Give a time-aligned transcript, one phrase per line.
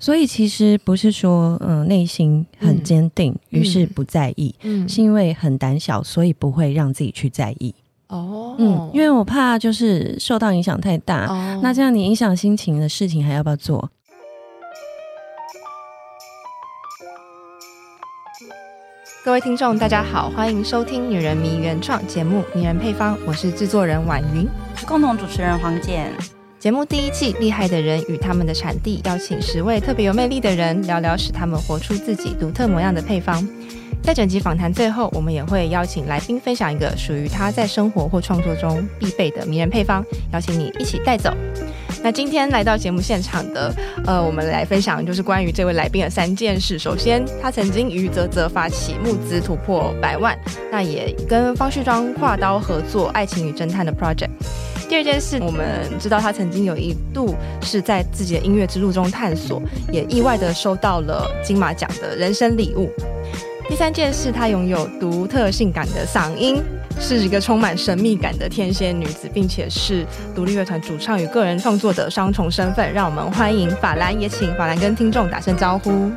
[0.00, 7.74] 所以其实不是说，嗯、呃，内心很坚定，于、嗯、是不在意，嗯，是因为很胆小，所以不会让自己去在意。
[8.08, 13.90] 哦，嗯，因为我怕就是受到影响太大，哦、那这样你影响心情的事情还要不要做？
[19.22, 24.48] 各位听众，大家好，欢迎收听《女人迷》原创节目《迷人配方》，我是制作人婉云，
[24.86, 26.10] 共同主持人黄健。
[26.60, 33.42] 节目第一季，厉害的人与他们的产地，邀请十位特别有魅力的人，聊聊使他们活出自己独特模样的配方。
[34.02, 40.04] 在整集访谈最后，我们也会邀请来宾分享一个属于他在生活或创作中必备的迷人配方，
[40.34, 41.34] 邀请你一起带走。
[42.02, 43.74] 那今天来到节目现场的，
[44.06, 46.78] 呃，我们来分享就是关于这位来宾的三件事。
[46.78, 50.38] 首先，他曾经与泽泽发起募资突破百万，
[50.70, 54.28] 那也跟方旭庄跨刀合作《爱情与侦探》的 project。
[54.90, 62.90] 第二件事，我们知道他曾经有一度是在自己的音乐之路中探索，也意外的收到了金马奖的人生礼物。
[63.68, 66.60] 第三件事，她拥有独特性感的嗓音，
[66.98, 72.92] 是一个充满神秘感的天蝎女子，并且是独立乐团主唱与个人创作的双重身份。
[72.92, 76.10] 让我们欢迎法兰，也请法兰跟听众打声招呼。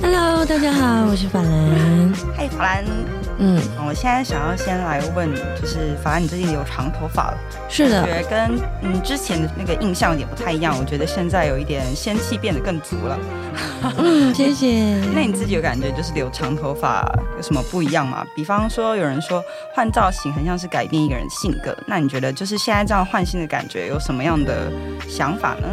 [0.00, 2.14] Hello，大家好，我是法兰。
[2.34, 3.19] 嗨，法兰。
[3.42, 7.38] 嗯，我现在想要先来问，就是法兰，你最近有长头发了？
[7.70, 10.76] 是的，觉得跟嗯之前的那个印象也不太一样。
[10.78, 13.18] 我觉得现在有一点仙气变得更足了。
[13.96, 15.00] 嗯，谢谢。
[15.14, 17.02] 那你自己有感觉就是留长头发
[17.34, 18.26] 有什么不一样吗？
[18.36, 19.42] 比方说，有人说
[19.74, 24.70] 换造型很像是改变一个人性格，那你觉得就是现在这样换新的感觉有什么样的
[25.08, 25.66] 想法呢？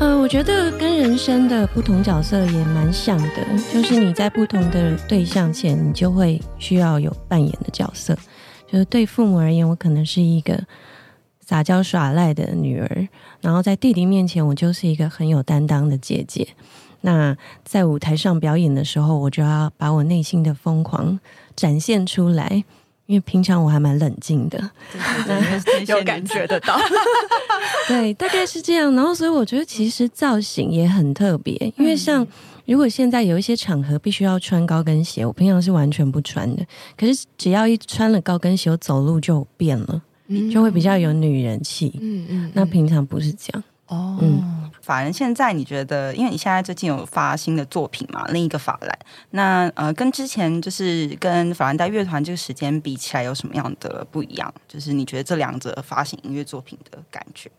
[0.00, 8.16] 呃，我觉得跟人生的不同角色也蛮像的，就是你在不同的对象前，你就会需要有扮演的角色。
[8.70, 10.62] 就是对父母而言，我可能是一个
[11.40, 13.08] 撒娇耍赖的女儿，
[13.40, 16.46] 然后在弟弟面前，我就是一个很有担当的姐姐。
[17.00, 21.18] 那在舞台上表演的时候，我就要把我内心的疯狂
[21.56, 22.62] 展现出来。
[23.08, 24.70] 因为平常我还蛮冷静的，
[25.86, 26.78] 有 感觉得到，
[27.88, 28.94] 对，大概是这样。
[28.94, 31.54] 然后，所以我觉得其实造型也很特别。
[31.78, 32.26] 因为像
[32.66, 36.62] 如果现在有一些场合必须要穿高跟鞋，我平常是完全不穿的。
[36.98, 40.02] 可是只要一穿了高跟鞋，我走路就变了，
[40.52, 41.98] 就会比较有女人气。
[42.02, 43.64] 嗯嗯，那平常不是这样。
[43.88, 48.26] 哦，嗯，法兰，现在你觉得，因为你现在最近有发新的作品嘛？
[48.28, 48.98] 另一个法兰，
[49.30, 54.52] 那呃，跟之前就是跟法兰黛乐团这个时间比起来，有什么样的不一样？
[54.68, 57.50] 就是你觉得这两者发行音乐作品的感觉？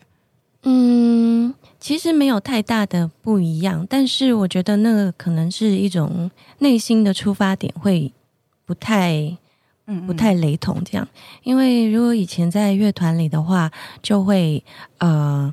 [0.61, 6.29] 嗯，其实没有太大的不一样，但是我觉得那个可能是一种
[6.59, 8.13] 内心的出发点会
[8.67, 9.35] 不太，
[9.87, 11.07] 嗯，不太雷同这样。
[11.41, 13.71] 因为如果以前在乐团里的话，
[14.03, 14.63] 就会
[14.99, 15.51] 呃。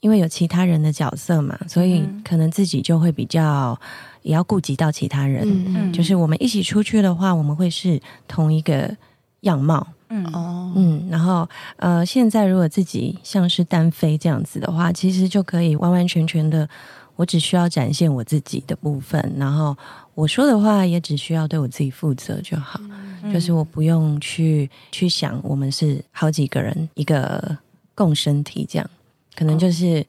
[0.00, 3.78] 因为有其他人的角色嘛，所以可能自己就会比较
[4.22, 5.42] 也要顾及到其他人。
[5.46, 8.94] 嗯嗯，就是我们一起出去的话，我们会是同一个
[9.40, 9.86] 样貌。
[10.12, 16.68] 嗯哦，嗯，然后呃，现在如果自己像是单飞这样子的话，其实就可以完完全全的，
[17.14, 19.76] 我只需要展现我自己的部分，然后
[20.14, 22.80] 我说的话也只需要对我自己负责就好。
[23.22, 27.56] 嗯，就是我不用去去想我们是好几个人一个
[27.94, 28.90] 共生体这样。
[29.40, 30.04] 可能就是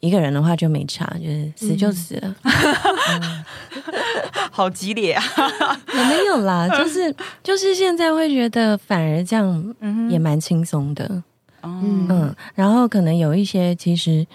[0.00, 3.22] 一个人的话就没差，就是死就死了，嗯。
[3.22, 3.44] 嗯、
[4.50, 5.22] 好激烈啊！
[5.94, 9.74] 也没有啦，就是就是现在会觉得反而这样
[10.10, 11.22] 也蛮轻松的，
[11.62, 14.26] 嗯嗯，然后可能有一些其实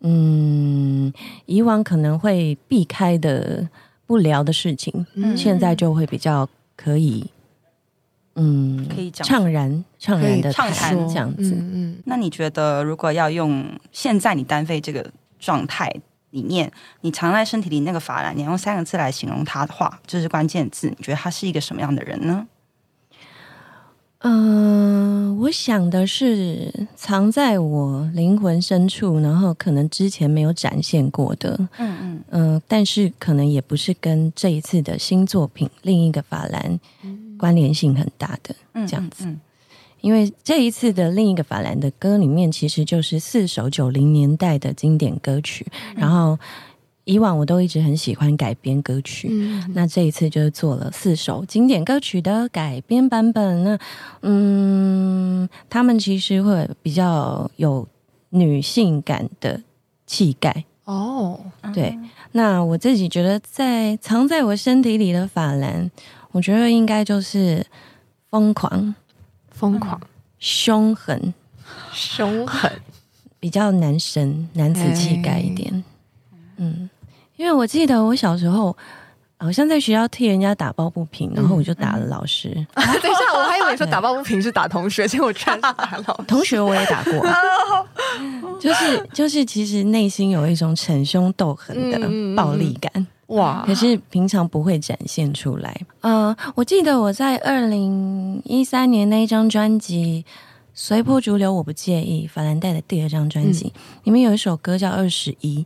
[0.00, 1.12] 嗯
[1.46, 3.66] 以往可能会避开的
[4.06, 7.24] 不聊的事情，嗯、现在就会比较可以。
[8.36, 11.54] 嗯，可以讲畅然畅然的畅谈这样子。
[11.54, 15.08] 嗯，嗯，那你觉得，如果要用现在你单飞这个
[15.38, 15.88] 状态
[16.30, 16.70] 里面，
[17.02, 22.46] 你藏在身体里那个法兰，你用三个字来形容他的话，就是关键字，你觉得他是一个什么样的人呢？
[24.26, 31.54] 嗯、呃，我想的是藏在我灵魂深处，然后可能之前没有展现过的。
[31.76, 36.80] 嗯嗯嗯、呃，但是可能也不是跟这一次的新作品另一个法兰。
[37.44, 38.56] 嗯关联性很大的
[38.86, 39.40] 这样子，嗯嗯嗯、
[40.00, 45.66] 因为这一次的另一个法兰的歌里面，其实就是四首九零年代的经典歌曲。
[45.90, 46.38] 嗯、然后
[47.04, 53.62] 以往我都一直很喜欢改编歌曲，嗯、那这一次就是做了四首经典歌曲的改编版本。
[53.62, 53.78] 那
[54.22, 57.86] 嗯，他们其实会比较有
[58.30, 59.60] 女性感的
[60.06, 61.38] 气概哦。
[61.74, 61.94] 对，
[62.32, 65.90] 那我自己觉得，在藏在我身体里的法兰。
[66.34, 67.64] 我觉得应该就是
[68.28, 68.92] 疯狂、
[69.52, 70.00] 疯狂、
[70.40, 71.32] 凶狠、
[71.92, 72.68] 凶狠，
[73.38, 75.84] 比较男神、男子气概一点。
[76.56, 76.90] 嗯，
[77.36, 78.76] 因为我记得我小时候
[79.36, 82.50] 好像在学校替人家打抱不平，然后我就打了老师。
[82.52, 82.66] 嗯。
[82.74, 86.22] 嗯啊、等一下，我还以为你说打抱不平是打同学，结果全是打老师。
[86.26, 87.24] 同学我也打过，
[88.58, 93.06] 就 是就是，其实内心有一种逞凶斗狠的暴力感。
[93.28, 93.64] 哇！
[93.66, 95.80] 可是平常不会展现出来。
[96.00, 100.24] 呃，我记得我在二零一三年那一张专辑
[100.74, 102.26] 《随波逐流》，我不介意。
[102.26, 105.60] 法兰黛的第二张专辑、嗯、里面有一首歌叫《二十一》，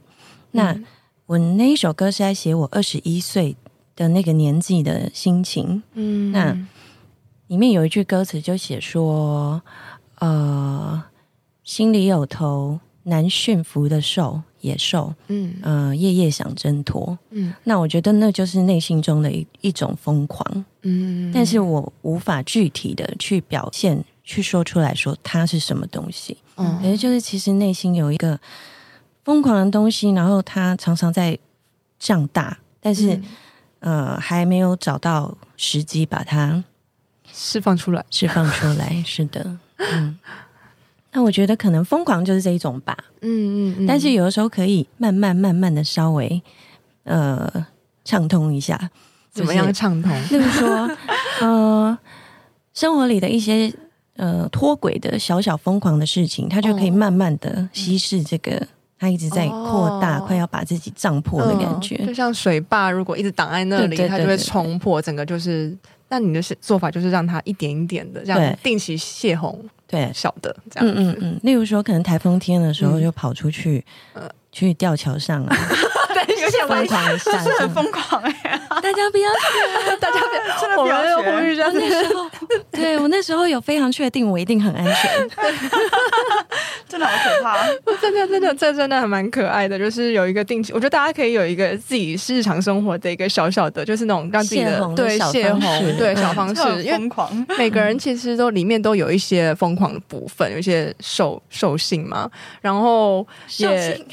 [0.52, 0.86] 那、嗯、
[1.26, 3.56] 我那一首歌是在写我二十一岁
[3.96, 5.82] 的那个年纪的心情。
[5.94, 6.56] 嗯，那
[7.48, 9.60] 里面有一句歌词就写说
[10.20, 11.02] ：“呃，
[11.64, 28.38] 心里有头难驯服的兽。”野兽，嗯，呃，夜夜想挣脱，嗯，那我觉得那就是内心中的一一种疯狂，嗯，但是我无法具体的去表现，去说出来说它是什么东西，嗯，可是就是其实内心有一个
[29.24, 31.38] 疯狂的东西，然后它常常在
[31.98, 33.14] 胀大，但是，
[33.80, 36.64] 嗯、呃，还没有找到时机把它
[37.32, 40.18] 释放出来，释放出来，是的，嗯。
[41.12, 46.40] 那我觉得可能疯狂就是这一种吧，嗯嗯，嗯，但是有的时候可以慢慢慢慢的稍微
[47.04, 47.66] 呃
[48.04, 48.90] 畅通一下，
[49.30, 50.12] 怎么样畅通？
[50.30, 50.90] 例如说，
[51.40, 51.98] 呃，
[52.74, 53.72] 生活里的一些
[54.16, 58.66] 呃脱轨的小小疯狂的事情，它就可以慢慢的稀释这个，
[58.98, 65.76] 它一直在扩大，快要把自己胀破的感觉，就像水坝如果一直挡在那里，它就会冲破，整个就是。
[66.10, 71.00] 那你的做法就是让它一点一点的这样定期泄洪，对，小的这样子。
[71.00, 71.40] 嗯嗯嗯。
[71.42, 75.56] 例如说，可能台风天的时候就跑出去，呃、嗯，去吊桥上啊。
[76.48, 78.60] 有些疯狂是很疯狂哎！
[78.82, 81.14] 大家不要学， 大家不要，真的不要学。
[81.18, 81.40] 我
[81.72, 82.30] 那时候，
[82.72, 85.28] 对我那时候有非常确定，我一定很安全。
[86.88, 87.66] 真的好可怕！
[88.00, 89.78] 真的，真的，这真的还蛮可爱的。
[89.78, 95.60] 就是有一个定期，我觉得大家可以有一个自己日常生活的一个小小的，就是那种让自己的对泄洪
[95.98, 97.10] 对小方式，因为
[97.58, 102.30] 每个人其实都里面都有一些疯狂的部分，有一些兽兽性嘛，
[102.62, 103.26] 然后
[103.58, 104.00] 也。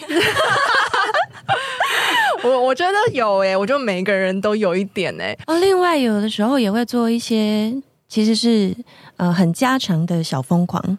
[2.45, 5.39] 我我觉得有诶、欸，我觉得每个人都有一点诶、欸。
[5.47, 7.73] 哦，另外有的时候也会做一些，
[8.07, 8.75] 其实是
[9.17, 10.97] 呃很家常的小疯狂，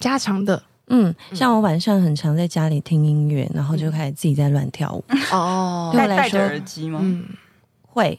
[0.00, 5.04] 家常的，嗯，像我晚上很常在家里听音乐，然后就开始自己在乱跳舞。
[5.30, 6.98] 哦，对我来说，戴着耳机吗？
[7.00, 7.24] 嗯，
[7.86, 8.18] 会，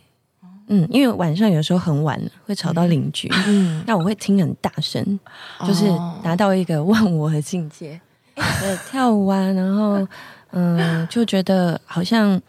[0.68, 5.20] 嗯，因为晚上有时候很晚了，会吵到邻居，嗯，那我会听很大声，
[5.68, 5.86] 就是
[6.24, 8.00] 达到一个忘我的境界，
[8.36, 10.08] 对，跳舞啊，然后
[10.52, 12.42] 嗯，就觉得好像。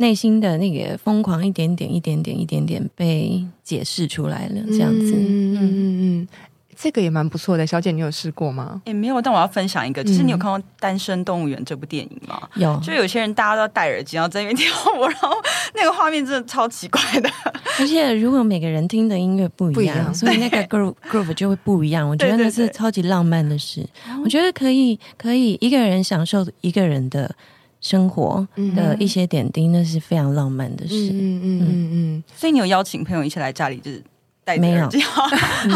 [0.00, 5.12] 内心的那个疯狂一点点、一点点、一点点被解释出来了，这样子。
[5.12, 6.28] 嗯嗯嗯嗯，
[6.74, 7.66] 这个也蛮不错的。
[7.66, 8.80] 小姐，你有试过吗？
[8.86, 12.40] 也没有，但我要分享一个，就是你有看过《单身动物园》这部电影吗？
[12.54, 12.80] 有。
[12.82, 15.28] 就有些人大家都戴耳机，然后在那边跳舞，然后
[15.74, 17.30] 那个画面真的超奇怪的。
[17.78, 22.08] 而且如果每个人听的音乐不一样，所以那个 groove groove 就会不一样。
[22.08, 23.86] 我觉得那是超级浪漫的事。
[24.24, 27.30] 我觉得可以，可以一个人享受一个人的。
[27.80, 28.46] 生活
[28.76, 30.94] 的一些点滴，那是非常浪漫的事。
[31.10, 32.24] 嗯嗯嗯嗯，嗯。
[32.36, 34.02] 所以你有邀请朋友一起来家里，就是
[34.44, 35.28] 戴着耳机，好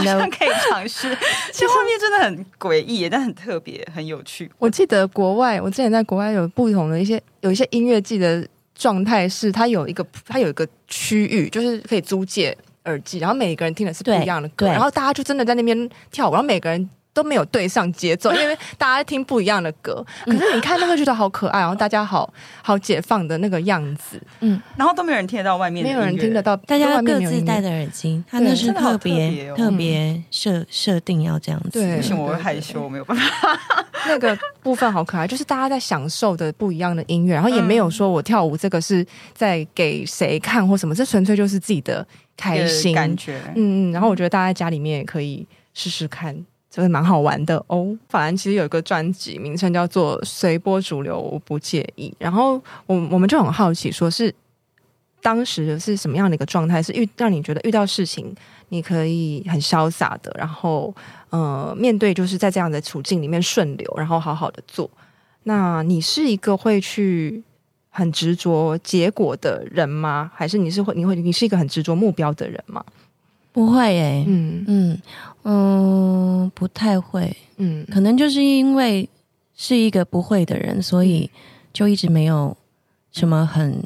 [0.03, 1.17] 像 可以尝试。
[1.53, 4.51] 其实画面真的很诡异，但很特别，很有趣。
[4.59, 16.91] 我记得国外，我之前在国外有不同的一些，有一些音乐季的状态是，它有一个，它有一个区域，就是可以租借耳机，然后每个人听的是不一样的歌，然后大家就真的在那边跳舞，然后每个人。
[17.15, 20.05] 都没有对上节奏， 因为大家听不一样的歌。
[20.27, 22.31] 可是你看那个觉得好可爱，然后大家好
[22.61, 31.71] 好解放的那个样子，嗯，然后都没有人听得到外面，没有人听得到，大家各自戴的耳机，他那是特别特别设设定要这样子。
[31.71, 33.25] 对，不行，我会害羞，我没有办法。
[34.07, 42.07] 那个部分好可爱，就是大家在享受的不一样的音乐，然后也没有说我跳舞这个是在给谁看或什么，这纯粹就是自己的
[42.37, 43.41] 开心感觉。
[43.55, 46.37] 嗯嗯，然后我觉得大家在家里面也可以试试看。
[46.75, 47.97] 就是蛮好玩的哦。
[48.09, 52.09] 法兰其实有一个专辑名称叫做《随波逐流，我不介意》。
[52.19, 52.55] 然后
[52.87, 54.35] 我我们就很好奇，说是
[55.23, 56.83] 当时是什么样的一个状态？
[56.83, 58.35] 是遇让你觉得遇到事情
[58.71, 60.93] 你可以很潇洒的，然后
[61.31, 64.91] 呃面对就是在这样的处境里面顺流，然后好好的做。
[65.45, 67.41] 那你是一个会去
[67.91, 70.29] 很执着结果的人吗？
[70.35, 72.85] 还是你是会你会你是一个很执着目标的人吗？
[73.55, 74.65] 不会诶、欸，嗯。
[74.67, 75.03] 嗯
[75.47, 79.07] 嗯，不太会，嗯，可能就是因为
[79.55, 81.31] 是一个不会的人，所以
[81.71, 82.57] 就一直没有
[83.13, 83.79] 什么很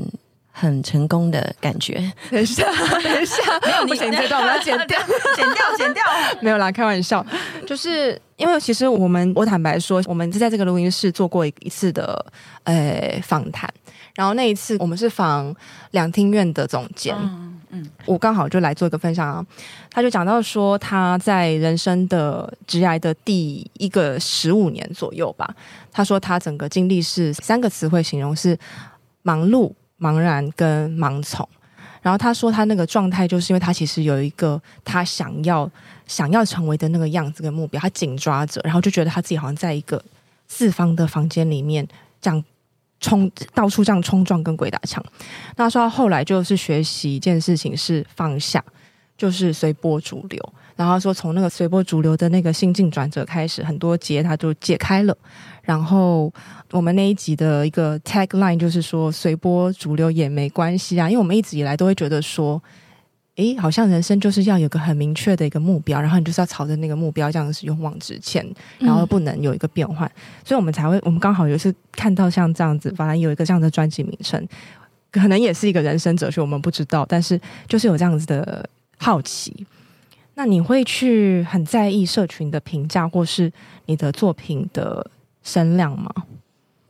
[0.52, 1.94] 很成功的感觉。
[2.30, 2.64] 等一下，
[3.02, 3.34] 等一下，
[3.66, 4.98] 没有你剪这段，我们要 剪掉，
[5.34, 6.02] 剪掉，剪掉。
[6.40, 7.26] 没有啦，开玩笑，
[7.66, 12.25] 就是因为其实我们，我坦白说，我们是在这个录音室做过一一次的
[12.62, 13.68] 呃访谈。
[14.14, 15.54] 然后那一次我们是访
[15.90, 19.44] 两厅院的总监，嗯，嗯我刚好就来做一个分享啊。
[19.90, 25.54] 他就讲到说他在人生的职涯的第一个十五年左右吧，
[25.92, 28.58] 他说他整个经历是三个词汇形容是
[29.22, 31.48] 忙碌、茫然跟盲从。
[32.00, 35.68] 然后他说他那个状态就是因为他其实有一个他想要
[36.06, 40.02] 想要成为的那个样子跟目标，他紧抓着，然后就觉得他自己好像在一个
[40.46, 41.87] 四方的房间里面
[42.20, 42.42] 这样
[43.00, 45.02] 冲，到处这样冲撞跟鬼打墙。
[45.57, 48.62] 那说到后来就是学习一件事情是放下，
[49.17, 50.52] 就是随波逐流。
[50.76, 55.17] 然后说从那个随波逐流的那个心境转折开始，很多结他就解开了。
[55.62, 56.33] 然后
[56.71, 62.62] 我们那一集的一个 tagline 就是说随波逐流也没关系啊，因为我们一直以来都会觉得说，
[63.38, 68.45] 诶，好像人生就是要有个很明确的一个目标，然后你就是要朝着那个目标这样子勇往直前，
[68.80, 74.45] 然后不能有一个变换，嗯、所以我们才会，我们刚好也是看到像这样子，反正有一个这样的专辑名称，
[75.12, 78.68] 可能也是一个人生哲学，我们不知道，但是就是有这样子的
[78.99, 79.64] 好奇。
[80.35, 83.52] 那你会去很在意社群的评价，或是
[83.87, 85.09] 你的作品的
[85.45, 86.12] 声量吗？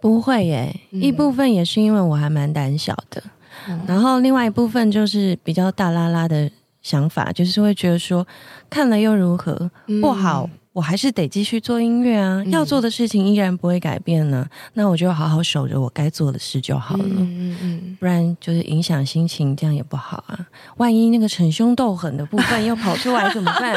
[0.00, 3.22] 不会耶，嗯、一部分也是因为我还蛮胆小的，
[3.68, 6.50] 嗯、然后另外一部分就是比较大拉拉的
[6.82, 8.26] 想法，就是会觉得说
[8.68, 10.48] 看了又如何，嗯、不好。
[10.74, 14.46] 我还是得继续做音乐啊，嗯、要做的事情依然不会改变呢。
[14.74, 17.04] 那我就好好守着我该做的事就好了。
[17.04, 20.38] 嗯嗯，嗯不然就是影响心情，这样也不好啊。
[20.76, 23.76] 万一那个逞凶斗狠的部分又跑出来怎么办？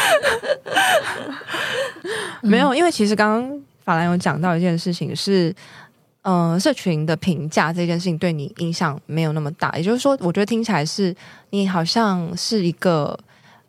[2.40, 5.54] 没有，因为其实刚刚法兰有讲到一件事情是，嗯、
[6.22, 9.70] 呃，社群的评价这件事情对你影响没有那么大。
[9.76, 11.14] 也就是说，我觉得听起来是
[11.50, 13.18] 你好像是一个，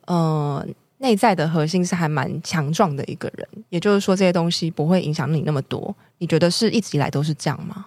[0.06, 0.66] 嗯、呃。
[1.02, 5.96] 内在的核心是还蛮强壮的一个人，也就是说这些东西不会影响你那么多。
[6.18, 7.86] 你觉得是一直以来都是这样吗？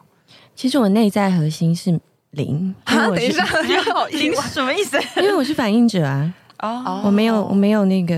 [0.55, 1.91] 其实我内在核心是
[2.31, 2.73] 零。
[2.85, 3.45] 啊，等一下，
[4.09, 4.99] 零什么意思？
[5.17, 6.33] 因为我是反应者啊。
[6.57, 8.15] 哦，我没有，我没有那个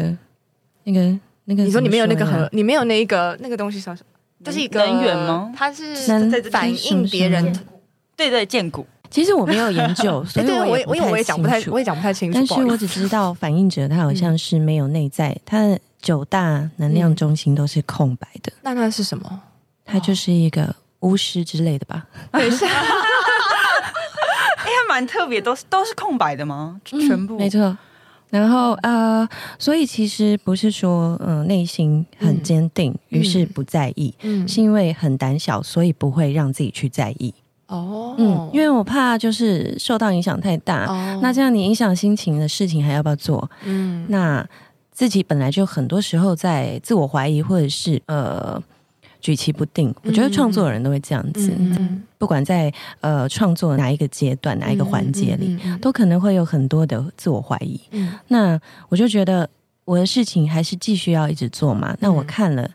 [0.85, 1.63] 那个那个。
[1.63, 3.97] 你说你没有那个核，你没有那个那个东西是什么？
[4.45, 5.51] 就是一个能源吗？
[5.57, 5.93] 它是
[6.51, 7.43] 反映别人。
[8.15, 8.85] 对对，荐骨。
[9.09, 12.37] 其实我没有研究， 所以我也我也讲不太，我也讲不太清楚。
[12.37, 18.51] 但是我只知道反应者他好像是没有内在，他的九大能量中心都是空白的。
[18.61, 19.41] 那他是什么？
[19.85, 22.05] 他就是一个巫师之类的吧？
[22.31, 22.73] 等一下， 哎，
[24.65, 26.79] 还蛮特别，都是都是空白的吗？
[26.83, 27.77] 全部没错。
[28.35, 29.27] 然后呃，
[29.57, 34.47] 所以其实不是说嗯内心很坚定，于是不在意，嗯。
[34.47, 37.33] 是因为很胆小，所以不会让自己去在意。
[37.67, 43.49] 哦，嗯，因为我怕就是受到影响太大，哦、那这样你影响心情的事情还要不要做？
[43.63, 44.47] 嗯，那
[44.91, 48.61] 自己本来就很多时候在自我怀疑或者是呃
[49.25, 51.51] 举棋不定，我觉得创作的人都会这样子，
[52.19, 57.81] 不管在呃创作哪一个阶段哪一个环节里，都可能会有很多的自我怀疑。
[57.89, 59.49] 嗯、那我就觉得
[59.83, 61.97] 我的事情还是继续要一直做嘛。
[62.01, 62.69] 那我看了，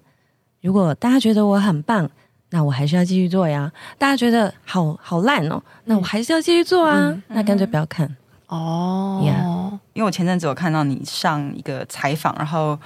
[0.61, 2.11] 如果大家觉得我很棒。
[2.53, 3.71] 那我还是要继续做呀。
[3.97, 7.11] 大家觉得好好烂哦，那我还是要继续做啊。
[7.11, 8.17] 嗯、那干脆不要看
[8.49, 9.21] 哦。
[9.93, 12.77] 因为我前阵子有看到你上一个采访，然后。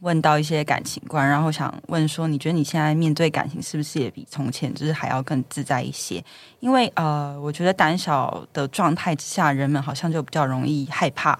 [0.00, 6.22] 问到一些感情观，然后想问说，你觉得你现在面对感情是不是也比从前就是还要更自在一些？
[6.60, 11.30] 因为呃，我觉得胆小的状态之下，人们好像就比较容易害怕，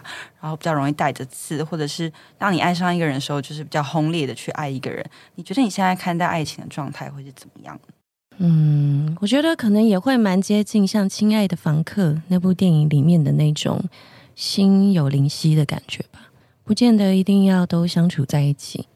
[0.41, 5.05] 然后比较容易带着刺，或者是当你爱上一个人的时候，就是比较轰烈的去爱一个人。
[5.37, 7.79] 你觉得你现在看待爱情的状态会是怎么样？
[8.39, 13.83] 嗯，我觉得可能也会蛮接近像《亲爱的房客》那部电影里面的那种
[14.37, 16.21] 心有灵犀的感觉吧。
[16.69, 18.87] 不见得一定要都相处在一起，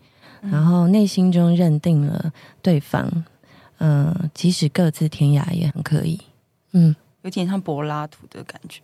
[0.43, 3.11] 嗯、然后内心中认定了对方，
[3.79, 6.21] 嗯、呃，即使各自天涯也很可以，
[6.73, 8.83] 嗯，有点像柏拉图的感觉，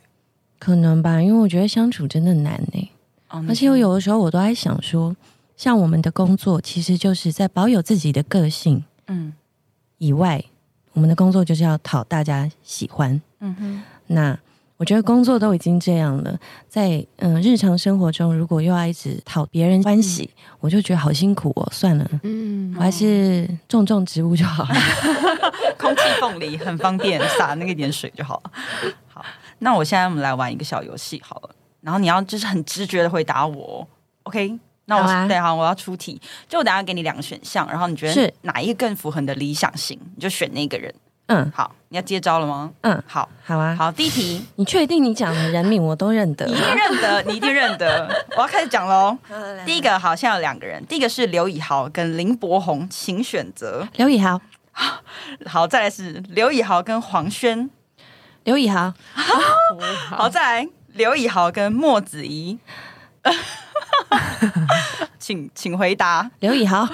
[0.58, 2.90] 可能吧，因为我觉得相处真的难呢，
[3.28, 5.14] 哦、而且我有的时候我都在想说，
[5.54, 9.34] 像我们的工作其实就是在保有自己的个性，嗯，
[9.98, 10.42] 以外，
[10.94, 14.38] 我们的工作就是要讨大家喜欢，嗯哼，那。
[14.78, 21.68] 我觉得工作都已经这样了，在嗯日常生活中，如果又要一直讨别人欢喜，嗯、我就觉得好辛苦哦。
[21.72, 24.74] 算了，嗯，我还是种种植物就好了
[25.76, 28.52] 空气凤梨很方便，撒那个一点水就好了。
[29.08, 29.24] 好，
[29.58, 33.86] 那我现在我们来玩一个小游戏好了，然后你要就是很直觉的回答我
[34.22, 34.58] ，OK？
[34.84, 40.94] 那我好、啊、对好，我要出题，就我等下给你两个选项，然后你觉得哪一个更符合你的理想型，你就选那个人。
[41.28, 42.70] 嗯，好，你要接招了吗？
[42.80, 46.46] 嗯，好，好啊，好，第一题，你确定你讲的人名我都认得？
[46.46, 48.24] 你一定认得， 你一定认得。
[48.34, 49.16] 我要开始讲喽。
[49.66, 53.86] 第一个好像有两个人，第一个是刘以豪跟林柏宏，请选择。
[53.96, 54.40] 刘以豪，
[55.44, 57.68] 好，再来是刘以豪跟黄轩。
[58.44, 58.94] 刘以豪，
[60.08, 62.58] 好，再来刘以豪跟莫子仪。
[65.18, 66.78] 请请回答，刘以豪。
[66.78, 66.88] 啊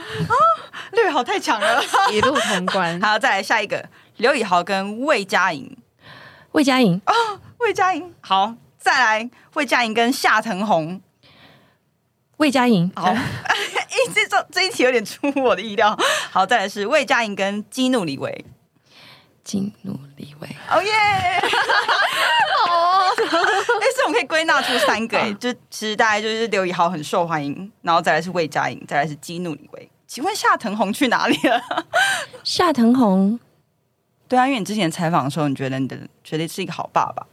[0.91, 3.01] 刘以豪太强了，一路通关。
[3.01, 3.85] 好，再来下一个，
[4.17, 5.77] 刘以豪跟魏佳莹。
[6.53, 7.13] 魏佳莹哦，
[7.59, 8.15] 魏佳莹。
[8.21, 11.01] 好，再来魏佳莹跟夏腾宏。
[12.39, 13.17] 魏佳莹，好， 哎，
[14.13, 15.97] 这这这一题有点出乎我的意料。
[16.31, 18.45] 好，再来是魏佳莹跟激怒李维，
[19.45, 20.91] 激怒李维，哦耶！
[22.69, 29.91] 哦，哎，所以我们可以归纳出三个，哎，就其实大概就是刘以豪很受欢迎，然后再来是魏佳莹，再来是激怒李维。
[30.07, 31.61] 请问夏腾宏去哪里了？
[32.43, 33.39] 夏腾宏，
[34.29, 37.27] 对啊，因为你之前采访的时候，你觉得你的觉得是一个好爸爸。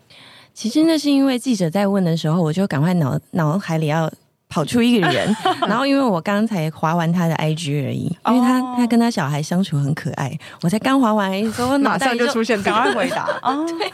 [0.53, 4.11] 其实那是因为记者在问的时候，我就赶快脑脑海里要。
[4.53, 5.33] 跑出一个人，
[5.65, 13.23] 然后因为我刚才划完他的 IG 而已，因为他他跟他小孩相处很可爱，我才刚划完，所以我马上就出现，赶快回答。
[13.43, 13.89] 哦， 对，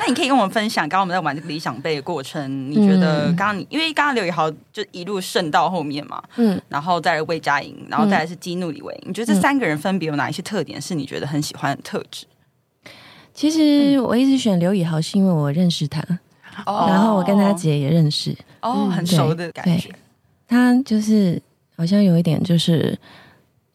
[0.00, 12.26] 那你可以跟我们分享，刚刚我们在玩这个理想杯的过程，你觉得刚刚你因为刚刚刘宇豪就一路胜到后面嘛，嗯，然后再来魏佳莹，然后再来是激怒李维，你觉得这三个人分别有哪一些特点是你觉得很喜欢的特质？
[13.40, 16.04] 其实我一直选刘以豪是因为我认识他，
[16.66, 18.36] 然后我跟他姐也认识。
[18.60, 19.90] 哦，很熟的感觉。
[20.46, 21.40] 他就是
[21.74, 22.98] 好像有一点就是，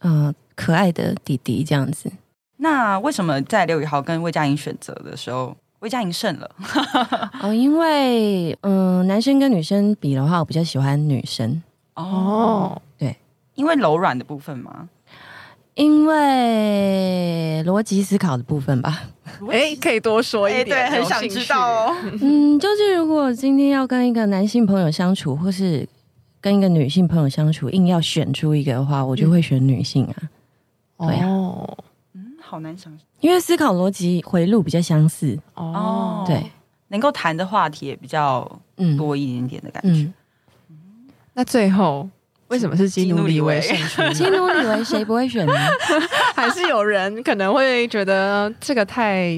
[0.01, 2.12] 嗯、呃，可爱的弟弟这样子。
[2.57, 6.51] 那为什么在刘宇豪跟魏佳莹选择的时候，魏佳莹胜了？
[7.41, 11.63] 哦，因为嗯、呃，男生跟女生比的话，我比较喜欢女生。
[11.95, 13.17] 哦，对，
[13.55, 14.88] 因为柔软的部分吗？
[15.75, 19.03] 因为逻辑思考的部分吧。
[19.51, 21.96] 哎，可以多说一点，对，很想知道哦。
[22.22, 25.86] 嗯， 就是如果今天要跟一个男性朋友相处，或是
[26.39, 30.15] 跟一个女性朋友相处，硬要选出一个的话，我就会选女性啊。
[30.98, 31.77] 嗯、对哦，
[32.13, 36.24] 嗯，好难想，因为思考逻辑回路比较相似哦。
[36.25, 36.41] 对，
[36.88, 38.50] 能够谈的话题也比较
[38.98, 39.90] 多一点点的感觉。
[39.90, 40.14] 嗯
[40.70, 40.75] 嗯、
[41.33, 42.07] 那最后。
[42.55, 44.13] 为什么是基努里维胜出？
[44.13, 45.53] 基努里维谁不会选呢？
[46.33, 49.37] 还是有人可能会觉得这个太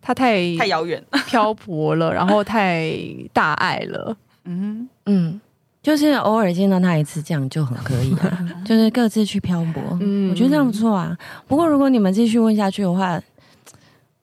[0.00, 2.90] 他太太遥远、 漂泊了，然后太
[3.34, 4.16] 大爱了。
[4.46, 5.38] 嗯嗯，
[5.82, 8.38] 就是偶尔见到他一次，这样就很可以啊。
[8.64, 11.14] 就是各自去漂泊，嗯，我觉得这样不错啊。
[11.46, 13.20] 不过如果你们继续问下去的话，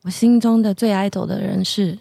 [0.01, 1.95] 我心中的最爱走的人是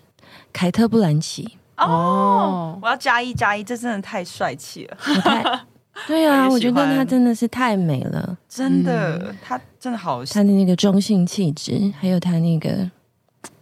[0.54, 1.58] 凯特·布兰奇。
[1.76, 5.66] 哦，我要加一加一，这真的太帅气了。
[6.06, 12.90] 对啊，我，我觉得她真的是太美了，真的，她、嗯、真的好，她的那个中性气质，还有她那个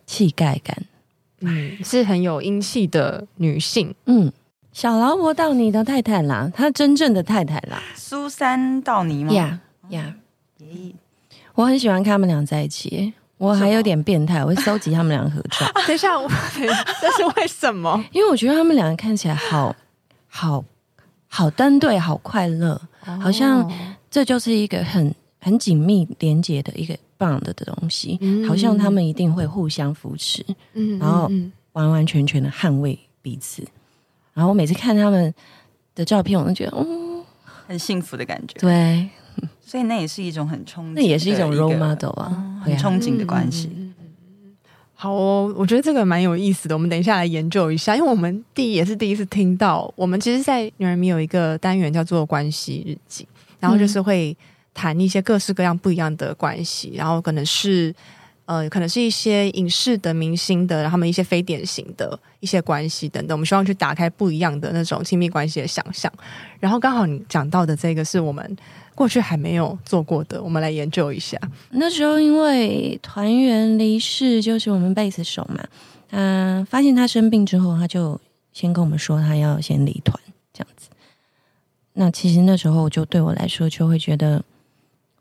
[0.06, 0.76] 气概感，
[1.40, 3.94] 嗯，是很有英气的女性。
[4.06, 4.32] 嗯，
[4.72, 9.32] 小劳勃道尼的太太啦，她真正的太太啦，苏珊道尼吗？
[9.32, 10.14] 呀呀，
[11.54, 15.66] 我很喜欢看他们俩在一起，我还有点变态，我会搜集他们俩合照。
[15.86, 18.02] 等一下，我 这是为什么？
[18.12, 19.74] 因为我觉得他们两个看起来好
[20.28, 20.64] 好。
[21.28, 22.80] 好登对，好快乐，
[23.20, 23.70] 好像
[24.10, 31.30] 这就是一个很很紧密连接的一个棒的的东西，嗯、好像他们一定会互相扶持，嗯、然后
[31.72, 33.62] 完完全全的捍卫彼此。
[34.32, 35.32] 然后我每次看他们
[35.94, 37.22] 的照片，我都觉得，嗯，
[37.66, 38.58] 很幸福的感觉。
[38.58, 39.08] 对，
[39.60, 43.70] 所以那也是一种很憧憬，那也是一种 role model 啊，嗯、很憧憬的关系。
[45.00, 46.74] 好哦，我觉得这个蛮有意思的。
[46.74, 49.88] 我们等一下来研究一下，因为我们第一也是第一次听到。
[49.94, 53.24] 我们其实，在女人迷有一个单元叫做关系日记，
[53.60, 54.36] 然后就是会
[54.74, 57.94] 谈一些各式各样不一样的关系，然后可能是
[58.48, 63.36] 呃，可能是一些影视的明星的，然后他们一些非典型的一些关系等等。
[63.36, 66.10] 我们希望去打开不一样的那种亲密关系的想象。
[66.58, 68.56] 然后刚好你讲到的这个是我们。
[68.94, 71.38] 过去还没有做过的，我们来研究一下。
[71.70, 75.64] 那时候因为团员离世，就是我们贝斯手嘛，
[76.10, 78.20] 他发现他生病之后，他就
[78.52, 80.18] 先跟我们说他要先离团
[80.52, 80.88] 这样子。
[81.92, 84.44] 那其实那时候就对我来说，就会觉得，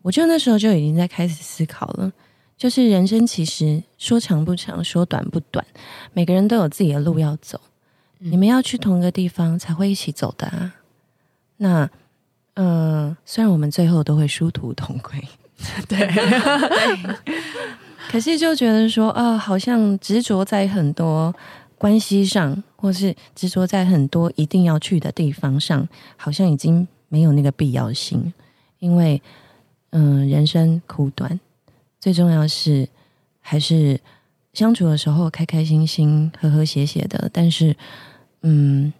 [0.01, 2.11] 我就那时候就已经在开始思考了，
[2.57, 5.65] 就是人生其实说长不长，说短不短，
[6.13, 7.61] 每个人都有自己的路要走，
[8.19, 10.75] 嗯、你们要去同一个地方才会一起走的啊。
[11.57, 11.89] 那。
[12.59, 15.23] 嗯，虽然我们最后都会殊途同归，
[15.87, 17.15] 对，对，
[18.09, 21.31] 可是就觉得说啊，好像执着在很多
[21.77, 28.33] 关系上，或是执着在很多一定要去的地方上，好像已经没有那个必要性。
[28.79, 29.21] 因为，
[29.91, 31.39] 嗯，人生苦短，
[32.07, 32.87] 最重要是
[33.41, 33.99] 还是
[34.53, 37.29] 相处的时候开开心心、和和谐谐的。
[37.33, 37.75] 但是，
[38.43, 38.93] 嗯，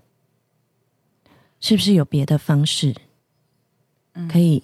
[1.62, 2.94] 是不是有别的方式？
[4.30, 4.62] 可以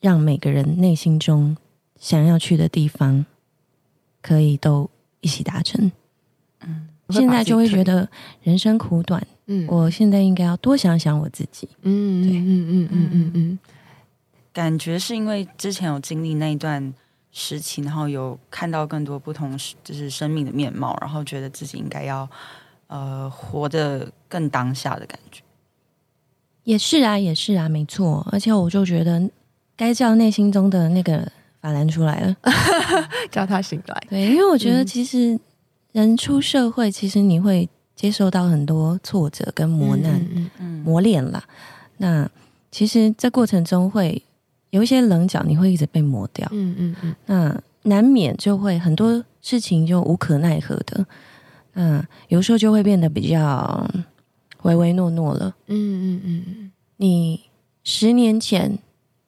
[0.00, 1.56] 让每个人内心中
[1.96, 3.24] 想要去的地方，
[4.20, 5.92] 可以都一起达成。
[6.62, 8.08] 嗯，现在就会觉得
[8.42, 11.68] 人生苦短，嗯，我现在应该要多想想我自己。
[11.82, 13.58] 嗯，对，嗯嗯嗯嗯嗯嗯，
[14.52, 16.92] 感觉是因为之前有经历那一段
[17.38, 22.26] 时期，然后有看到更多不同就是生命的面貌，然后觉得自己应该要
[22.86, 25.42] 呃活得更当下的感觉。
[26.64, 28.26] 也是啊，也是啊，没错。
[28.32, 29.30] 而且我就觉得
[29.76, 32.34] 该叫内心中的那个法兰出来了，
[33.30, 34.06] 叫他醒来。
[34.08, 35.38] 对，因为我觉得其实
[35.92, 41.44] 人出社会，其实你会接受到很多挫折跟磨难，嗯嗯嗯、磨练啦。
[41.98, 42.26] 那
[42.70, 44.22] 其实这过程中会。
[44.76, 51.06] 有一些棱角，你会一直被磨掉，嗯嗯嗯，那难免就会很多事情就无可奈何的，
[51.72, 53.88] 嗯，有时候就会变得比较
[54.64, 57.40] 唯唯诺诺了，嗯嗯嗯，你
[57.84, 58.78] 十年前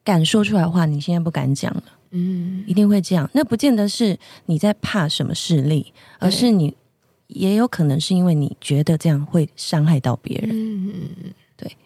[0.03, 3.27] 敢说出来的话，你现在不敢讲了，嗯，一定会这样。
[3.33, 6.75] 那不见得是你在怕什么势力，而是你
[7.25, 11.77] 也有可能是因为你觉得这样会伤害到别人，嗯嗯嗯，对，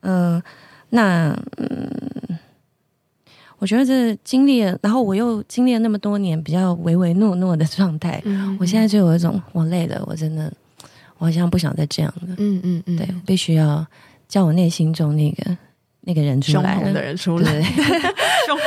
[0.00, 0.42] 嗯，
[0.88, 1.90] 那嗯。
[3.62, 10.52] 我觉得这经历了，然后我又经历了那么多年比较唯唯诺诺的状态，嗯、我现在就有一种我累了，我真的，
[11.16, 12.34] 我好像不想再这样了。
[12.38, 13.86] 嗯嗯嗯，对，必须要
[14.26, 15.56] 叫我内心中那个
[16.00, 17.62] 那个人出来，凶猛的人出来，对。
[18.48, 18.58] 凶，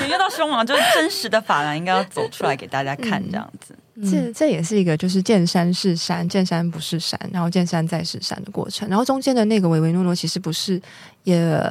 [0.00, 3.74] 你遇到凶猛，就是真实的法兰应该要走出来给大家看，这样子。
[3.96, 10.80] 嗯、这这也是一个就是见山是山，见山不是山，然后见山再是山的过程，然后中间的那个唯唯诺诺，其实不是
[11.24, 11.62] 也。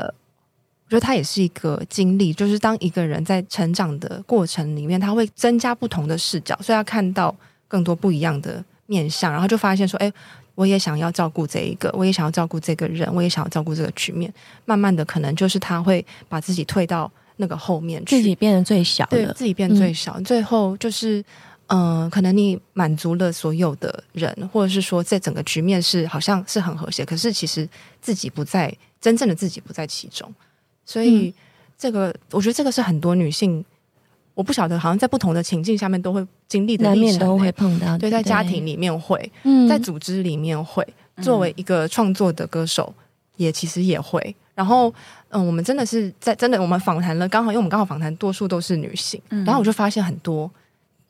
[0.87, 7.35] 我觉得它也是一个经历，就是当一个人在成长的过程里面，他会增加不同的视角，所以他看到
[7.67, 10.09] 更多不一样的面相，然后就发现说：“哎，
[10.55, 21.19] 我也想要照顾这一个，我也想要照顾这个人，我也想要照顾这个局面。”慢慢的，可能就是他会把自己退到那个后面去，自己变得最小，对，自己变最小，嗯、最后就是，
[21.67, 27.67] 嗯、呃，可能你满足了所有的人，或者是说，这整个局面是好像是很和谐，可是其实
[28.01, 30.33] 自己不在，真正的自己不在其中。
[30.87, 31.33] 所以，
[31.77, 33.63] 这个、嗯、我觉得这个是很多女性，
[34.33, 37.97] 我不晓得，好像在不同的情境下面都会经历的，难免都会碰到。
[37.97, 40.81] 对，在家庭里面会，对在组织里面会，
[41.15, 42.91] 嗯、作为一个创作的歌手，
[43.35, 44.33] 也其实也会。
[44.55, 44.91] 然后，
[45.27, 50.49] 嗯，我们真的是在真的，我们访谈了，刚好因为我们刚好访谈多数都是女性，嗯、然后我就发现很多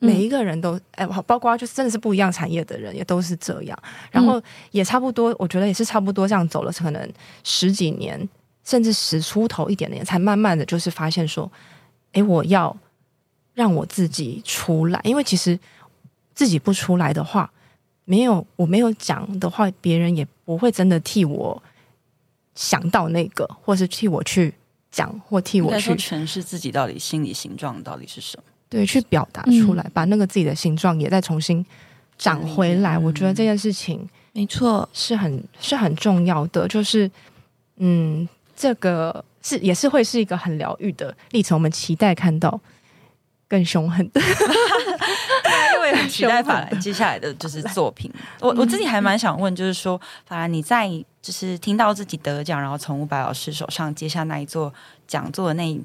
[0.00, 3.78] 每一个人都，哎、嗯，包括就是真的是不一样产业的人，也都是这样。
[4.10, 7.08] 然后也差不多，我觉得也是差不多这样走了，可能
[7.44, 8.28] 十几年。
[8.68, 11.50] 甚至十出头一点点，才慢慢的就是发现说，
[12.12, 12.76] 哎，我要
[13.54, 15.58] 让我自己出来，因为其实
[16.34, 17.50] 自己不出来的话，
[18.04, 21.62] 没有我没有讲的话，别人也不会真的替我
[22.54, 24.52] 想到那个，或是替我去
[24.90, 31.64] 讲，或替我去诠释自己到底心理形状到底是什么，对，去表达出来，嗯、把那个自己的形状也再重新
[32.18, 32.98] 长回来。
[32.98, 37.10] 嗯、我觉得这件事情没错，是很是很重要的，就是
[37.76, 38.28] 嗯。
[38.60, 42.60] 这个是也是会是一个很疗愈的历程，我们期待看到
[43.46, 44.20] 更凶狠的，
[45.76, 48.12] 因为很期待法兰接下来的就是作品。
[48.42, 50.88] 我我自己还蛮想问，就是说法兰你在
[51.22, 54.74] 就是听到自己得奖，然后从伍佰老师手上接下那一座
[55.06, 55.80] 讲座的那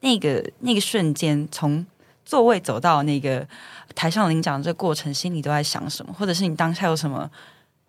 [0.00, 1.84] 那个那个瞬间，从
[2.24, 3.46] 座位走到那个
[3.94, 6.14] 台上领奖的这个过程，心里都在想什么？
[6.14, 7.30] 或者是你当下有什么？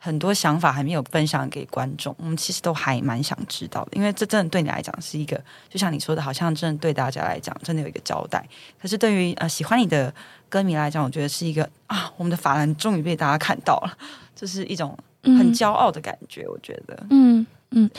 [0.05, 5.35] 很多想法还没有分享给观众，我们其实都还蛮想知道的，因为这真的对你来讲是一个，
[5.67, 8.47] 就像你说的，好像真的对大家来讲真的有一个交代。
[8.79, 10.13] 可是对于呃喜欢你的
[10.47, 13.97] 歌迷来讲，我觉得是一个啊，我们的法兰终于被大家看到了，
[14.35, 16.47] 这是一种很骄傲的感觉。
[16.47, 17.89] 我觉得，嗯嗯，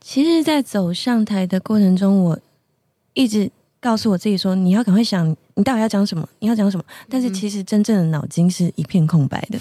[0.00, 2.38] 其实，在走上台的过程中，我
[3.14, 3.48] 一直
[3.86, 6.82] 告诉我自己说，你要赶快想，你到底要讲什么，你要讲什么。
[7.08, 9.58] 但是其实真正的脑筋是一片空白的。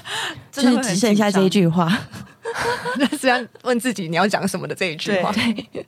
[0.50, 1.94] 就是只剩下这一句话，
[2.98, 5.30] 那是要问自己你要讲什么的这一句话。
[5.30, 5.86] 对，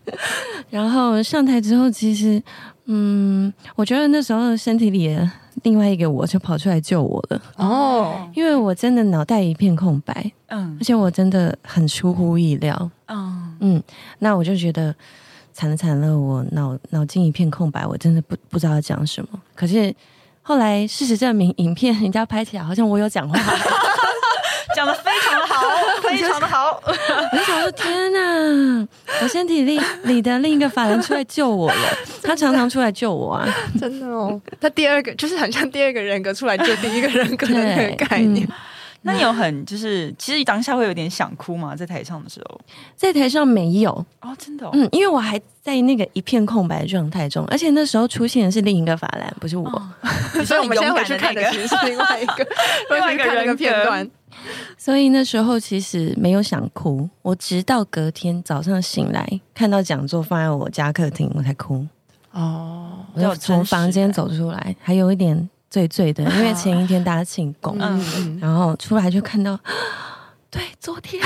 [0.68, 2.42] 然后上台之后，其实，
[2.84, 5.30] 嗯，我觉得那时候身体里的
[5.62, 7.40] 另外一个我就跑出来救我了。
[7.56, 13.82] 哦，因为我真的脑袋一片空白，嗯，而且我真的很出乎意料，嗯嗯，
[14.18, 14.94] 那我就觉得
[15.58, 19.28] 惨了惨了，我脑脑筋一片空白，我真的不不知道要讲什么。
[19.56, 19.92] 可是
[20.40, 23.36] 后来事实证明，影片人家拍起来好像我有讲话。
[24.76, 25.64] 讲的非常的好，
[26.00, 26.78] 非常的好。
[26.86, 28.86] 我就想说，天哪！
[29.20, 31.98] 我身体里里的另一个法人出来救我了。
[32.22, 33.48] 他常常出来救我啊，
[33.80, 34.40] 真的哦。
[34.60, 38.46] 他第二个就是很像第二个人格出来救第一个人格的那个概念。
[39.02, 41.74] 那你有很就是，其实当下会有点想哭吗？
[41.74, 42.60] 在台上的时候，
[42.96, 49.82] 在台上没有哦，真的、哦，嗯，因为我还在那个一片空白的状态中，而且那时候出现的是另一个法兰，不是我，哦、
[50.44, 52.46] 所以我们现在回去看的其实是另外一个，
[52.90, 54.08] 另外一个 片段。
[54.76, 61.86] 所以那时候其实没有想哭，我直到隔天早上醒来，看到讲座放在我家客厅，我才哭。
[62.32, 65.48] 哦，我就从房间走出来，还有一点。
[65.70, 69.58] 醉醉的， 因为前一天大家庆功，嗯，然后出来就看到，
[70.50, 71.22] 对，昨天，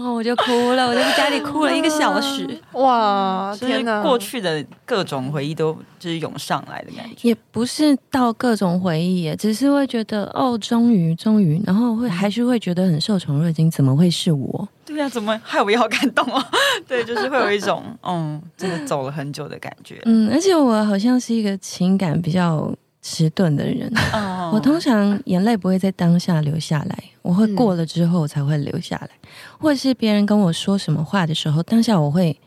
[0.00, 14.66] 然后我就哭了，我就在家里哭了一个小时， 哇，天哪，过去的各种回忆都就是涌上来的感觉，也不是到各种回忆，只是会觉得哦，终于，终于，然后会还是会觉得很受宠若惊，怎么会是我？
[14.86, 16.42] 对呀、啊，怎么害我也好感动哦？
[16.88, 20.00] 对，就是会有一种 嗯，真的走了很久的感觉。
[20.06, 23.92] 嗯，而且我好像是一个情感比较迟钝的人。
[24.12, 32.38] 哦、我通常眼泪不会在当下流下来，我会过了之后才会流下来，嗯、或者是别人跟我说什么话的时候，当下我会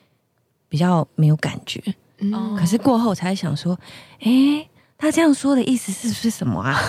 [0.70, 1.82] 比较没有感觉。
[2.20, 3.78] 嗯，可是过后才想说，
[4.22, 6.80] 哎，他这样说的意思是不是什么啊？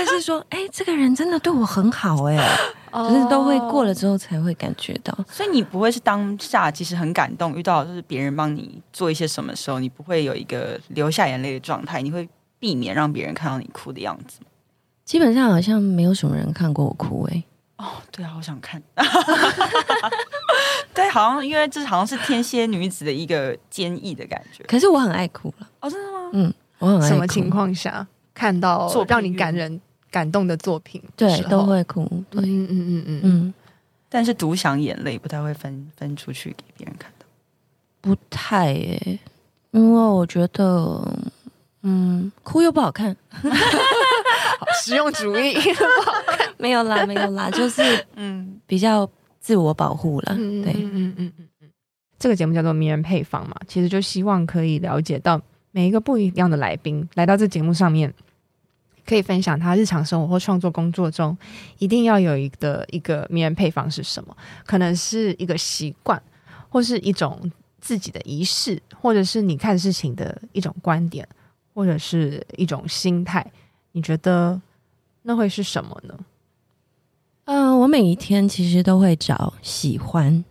[0.00, 2.36] 或者是说，哎，这个人真的对我很好，哎。
[2.92, 14.40] 就是都会过了之后才会感觉到，所以你不会是当下其实很感动，遇到就是别人帮你做一些什么时候，你不会有一个流下眼泪的状态，你会避免让别人看到你哭的样子。
[15.04, 17.44] 基本上好像没有什么人看过我哭哎、欸。
[17.76, 18.82] 哦，对啊，好想看。
[20.92, 24.64] 对，好像因为这好像是天蝎女子的一个坚毅的感觉。
[24.64, 25.68] 可是我很爱哭了。
[25.78, 26.30] 哦，真的吗？
[26.32, 27.06] 嗯，我很爱哭。
[27.06, 29.80] 什么情况下看到让你感人？
[30.10, 33.54] 感动的作品，对，都会哭，对，嗯嗯嗯嗯嗯，
[34.08, 37.24] 但是独享眼泪不太会分分出去给别人看的，
[38.00, 39.18] 不太耶，
[39.70, 41.16] 因为我觉得，
[41.82, 51.70] 嗯，哭又不好看，好实用主义，不好看，没有啦，没有啦，就是嗯，比较自我保护了，对，嗯嗯嗯嗯嗯，
[52.18, 58.12] 这个节目叫做名人配方嘛，其实就希望可以了解到每一个不一样的来宾来到这节目上面。
[59.10, 61.36] 可以分享他日常生活或创作工作中
[61.78, 64.36] 一定要有一个一个名人配方是什么？
[64.64, 66.22] 可能是一个习惯，
[66.68, 71.26] 或是一种自己的仪式，或者是你看事情的一种观点，
[71.74, 73.44] 或者是一种心态。
[73.90, 74.62] 你觉得
[75.22, 76.14] 那会是什么呢？
[77.46, 80.44] 嗯、呃，我每一天其实都会找喜欢，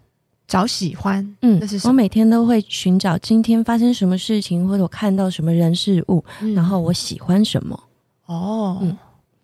[0.49, 1.37] 找喜欢。
[1.43, 7.81] 嗯，我每天都会寻找今天发生什么事情，或者我看到什么人事物，嗯、然后我喜欢什么。
[8.29, 8.95] 哦，嗯，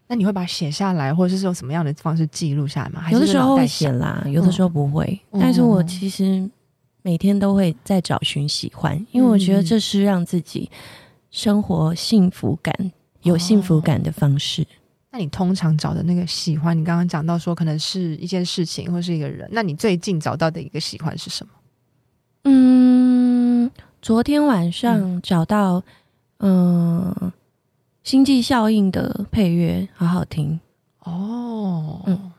[0.08, 3.10] 那你会把它写下来，或者是用什么样的方式记录下来吗？
[3.12, 5.20] 有的时候会写啦，有的时候不会。
[5.32, 6.48] 嗯、但是我其实
[7.02, 10.70] 每天都会在找寻喜欢，嗯、因为我觉得这是让自己
[11.32, 12.92] 生活幸福感、嗯、
[13.24, 14.62] 有幸福感的方式。
[14.62, 14.68] 哦、
[15.14, 21.52] 那你通常找的那个喜欢，你刚刚讲到说可能是一件事情或是一个人，那你最近找到的一个喜欢是什么？
[22.44, 25.82] 嗯，昨天晚上找到，
[26.38, 27.12] 嗯。
[27.20, 27.34] 呃
[28.06, 30.60] 星际效应的配乐好好听
[31.00, 32.32] 哦，嗯，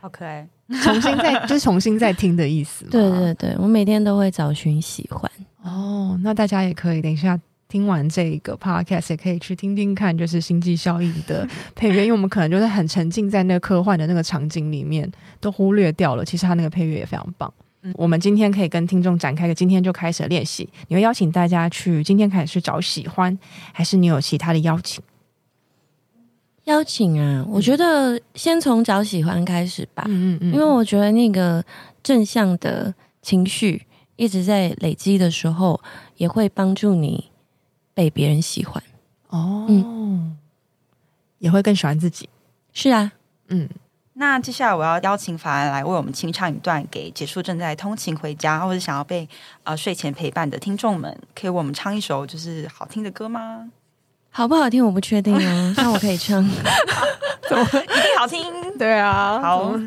[0.00, 0.48] 好可爱，
[0.82, 2.86] 重新再 就是重新再听的意思。
[2.86, 5.30] 对对对，我每天都会找寻喜欢
[5.62, 6.18] 哦。
[6.22, 17.52] 那大家也可以等一下听完这个 podcast，也可以去听听看，就是星际效应的配乐，因为我们可能就是很沉浸在那个科幻的那个场景里面，都忽略掉了，其实它那个配乐也非常棒。
[17.94, 20.68] 我们今天可以跟听众展开个今天就开始练习。
[20.88, 23.36] 你会邀请大家去今天开始去找喜欢，
[23.72, 25.02] 还是你有其他的邀请？
[26.64, 30.04] 邀请啊，我觉得先从找喜欢开始吧。
[30.06, 31.64] 嗯嗯嗯，因为我觉得那个
[32.02, 35.80] 正向的情绪一直在累积的时候，
[36.16, 37.30] 也会帮助你
[37.94, 38.82] 被别人喜欢。
[39.28, 40.36] 哦，嗯，
[41.38, 42.28] 也会更喜欢自己。
[42.72, 43.12] 是啊，
[43.48, 43.68] 嗯。
[44.18, 49.28] 那接下来我要邀请法兰来为我们清唱一段，给结束正在通勤回家或者想要被
[49.62, 53.70] 呃睡前陪伴的听众们，可以为我们唱一首就是好听的歌吗？
[54.30, 56.44] 好不好听我不确定哦， 那我可以唱，
[57.48, 58.76] 怎么一定好听？
[58.76, 59.78] 对啊，好。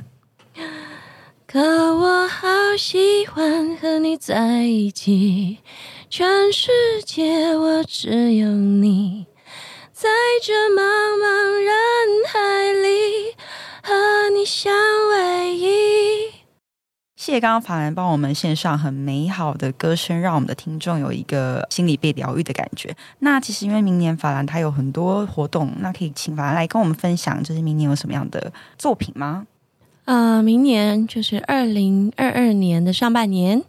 [1.45, 5.57] 可我好喜欢和你在一起，
[6.09, 6.71] 全世
[7.05, 9.25] 界我只有你，
[9.91, 10.07] 在
[10.41, 11.73] 这茫茫人
[14.51, 15.63] 相偎依。
[17.15, 22.93] 谢谢刚刚法兰帮我们献上很美好的歌声，让我们的听众有一个心里被疗愈的感觉。
[23.19, 29.47] 那其实因为明年法兰他有很多活动，那可以请法兰来跟我们分享，就是明年有什么样的作品吗？
[30.03, 33.63] 呃，明年就是二零二二年的上半年，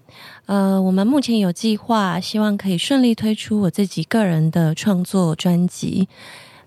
[0.47, 6.09] 呃，我们目前有计划，希望可以顺利推出我自己个人的创作专辑。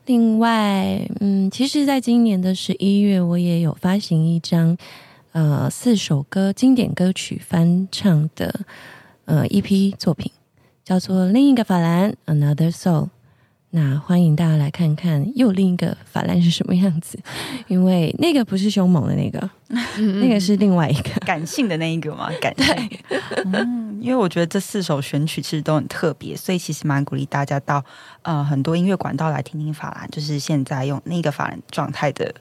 [0.05, 4.77] 另外，嗯，其实，在今年的十一月，我也有发行一张
[5.31, 8.61] 呃四首歌经典歌曲翻唱的
[9.25, 10.31] 呃一批作品，
[10.83, 13.09] 叫做《另一个法兰》（Another Soul）。
[13.71, 17.19] 那欢迎大家来看看又另一个法兰是什么样子，
[17.67, 19.49] 因为那个不是凶猛的那个，
[20.21, 22.99] 那个是另外一个感性的那一个嘛， 感性。
[23.51, 27.83] 嗯，因为我觉得这四首选曲其实都很特别，所以其实蛮鼓励大家到
[28.21, 32.33] 呃很多音乐管道来听听法兰，就是现在用那个法兰状态的。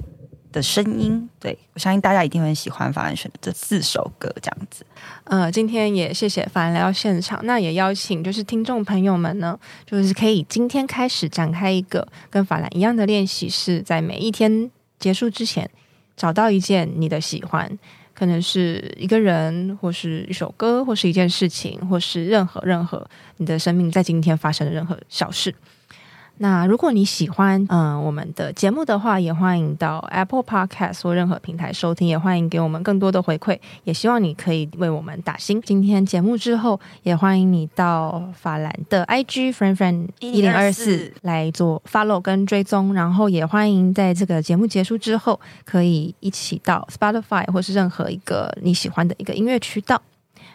[0.55, 4.87] 的声音，对，我相信大家一定会很喜欢法兰选的这四首歌，这样子。
[5.25, 15.69] 呃，今天也谢谢法兰来到现场，那也邀请就是听众朋友们呢，就是可以今天开始展开一个跟法兰一样的练习，是在每一天结束之前
[16.17, 17.77] 找到一件你的喜欢，
[18.15, 23.05] 可能是一个人，或是一首歌，或是一件事情，或是任何任何
[23.39, 25.53] 你的生命在今天发生的任何小事。
[26.39, 35.63] 那如果你喜欢嗯、呃、我们的节目的话，也欢迎到 Apple Podcast 或任何平台收听，也欢迎给我们更多的回馈，也希望你可以为我们打星。
[35.63, 50.03] 今天节目之后，也欢迎你到法兰的 IG friend friend 一零二四来做 follow 跟追踪，然后也欢迎在这个节目结束之后，可以一起到 Spotify 或是任何一个你喜欢的一个音乐渠道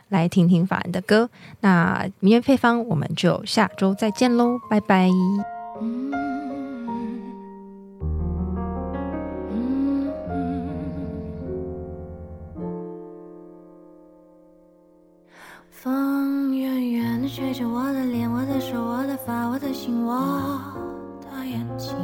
[0.09, 1.29] 来听听法兰的歌。
[1.61, 5.09] 那迷人配方，我们就下周再见喽，拜拜。
[5.81, 6.11] 嗯
[9.51, 10.11] 嗯
[15.69, 20.59] 风远远的吹着我的脸，我的手，我的发，我的心，我
[21.21, 21.95] 的眼睛。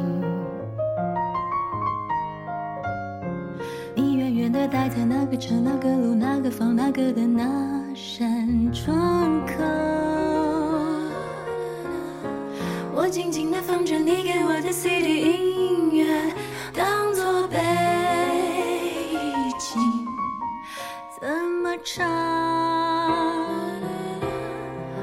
[3.94, 9.95] 你远远的待在那个城、那个路、那个房、那个的那扇窗口。
[13.08, 16.32] 静静地放着你给我的 CD 音乐，
[16.74, 17.56] 当作背
[19.58, 19.80] 景，
[21.20, 21.28] 怎
[21.62, 22.04] 么唱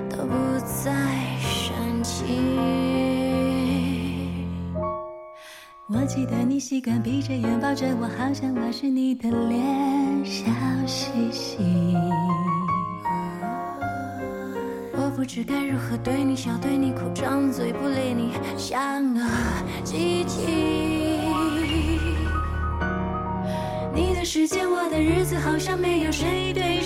[0.09, 0.91] 都不再
[1.39, 2.59] 煽情。
[5.87, 10.43] 我记得你习惯闭着眼抱着我，好像我是你的脸，笑
[10.85, 11.57] 嘻嘻。
[15.23, 19.21] 不知该如何对你笑，对你哭，张嘴不理你，像个
[19.81, 20.41] 机器。
[23.95, 26.81] 你的世界，我的日子，好像没有谁对